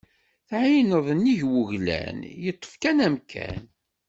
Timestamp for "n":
1.45-1.49